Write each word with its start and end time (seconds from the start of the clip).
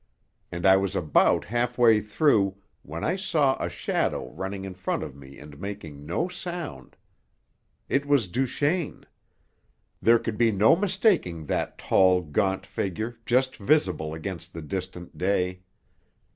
And 0.51 0.65
I 0.65 0.77
was 0.77 0.95
about 0.95 1.45
half 1.45 1.77
way 1.77 2.01
through 2.01 2.55
when 2.81 3.03
I 3.03 3.15
saw 3.15 3.55
a 3.63 3.69
shadow 3.69 4.31
running 4.31 4.65
in 4.65 4.73
front 4.73 5.03
of 5.03 5.15
me 5.15 5.37
and 5.37 5.59
making 5.59 6.07
no 6.07 6.27
sound. 6.27 6.97
It 7.87 8.07
was 8.07 8.27
Duchaine. 8.27 9.05
There 10.01 10.17
could 10.17 10.39
be 10.39 10.51
no 10.51 10.75
mistaking 10.75 11.45
that 11.45 11.77
tall, 11.77 12.21
gaunt 12.21 12.65
figure, 12.65 13.19
just 13.27 13.57
visible 13.57 14.15
against 14.15 14.53
the 14.55 14.63
distant 14.63 15.19
day. 15.19 15.59